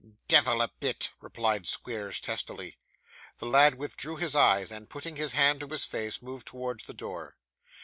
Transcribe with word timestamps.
'Devil 0.27 0.63
a 0.63 0.67
bit,' 0.79 1.11
replied 1.21 1.67
Squeers 1.67 2.19
testily. 2.19 2.75
The 3.37 3.45
lad 3.45 3.75
withdrew 3.75 4.15
his 4.15 4.33
eyes, 4.35 4.71
and, 4.71 4.89
putting 4.89 5.15
his 5.15 5.33
hand 5.33 5.59
to 5.59 5.67
his 5.67 5.85
face, 5.85 6.23
moved 6.23 6.47
towards 6.47 6.85
the 6.85 6.93
door. 6.95 7.37